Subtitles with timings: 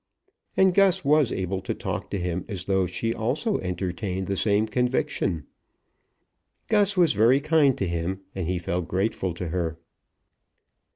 [0.57, 4.65] And Gus was able to talk to him as though she also entertained the same
[4.65, 5.45] conviction.
[6.69, 9.77] Gus was very kind to him, and he felt grateful to her.